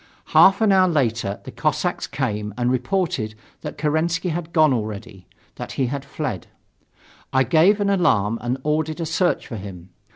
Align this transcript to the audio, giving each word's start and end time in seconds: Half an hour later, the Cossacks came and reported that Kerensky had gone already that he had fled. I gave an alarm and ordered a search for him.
Half 0.33 0.61
an 0.61 0.71
hour 0.71 0.87
later, 0.87 1.39
the 1.43 1.51
Cossacks 1.51 2.07
came 2.07 2.55
and 2.57 2.71
reported 2.71 3.35
that 3.61 3.77
Kerensky 3.77 4.29
had 4.29 4.51
gone 4.51 4.73
already 4.73 5.27
that 5.57 5.73
he 5.73 5.85
had 5.85 6.03
fled. 6.05 6.47
I 7.31 7.43
gave 7.43 7.79
an 7.79 7.91
alarm 7.91 8.39
and 8.41 8.57
ordered 8.63 8.99
a 8.99 9.05
search 9.05 9.45
for 9.45 9.57
him. 9.57 9.91